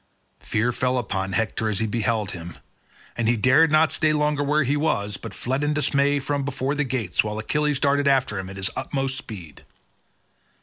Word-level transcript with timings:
Fear 0.39 0.71
fell 0.73 0.97
upon 0.97 1.33
Hector 1.33 1.69
as 1.69 1.77
he 1.77 1.85
beheld 1.85 2.31
him, 2.31 2.57
and 3.15 3.29
he 3.29 3.37
dared 3.37 3.71
not 3.71 3.91
stay 3.91 4.13
longer 4.13 4.41
where 4.43 4.63
he 4.63 4.75
was 4.75 5.15
but 5.15 5.31
fled 5.35 5.63
in 5.63 5.75
dismay 5.75 6.19
from 6.19 6.41
before 6.43 6.73
the 6.73 6.83
gates, 6.83 7.23
while 7.23 7.37
Achilles 7.37 7.79
darted 7.79 8.07
after 8.07 8.39
him 8.39 8.49
at 8.49 8.57
his 8.57 8.71
utmost 8.75 9.15
speed. 9.15 9.63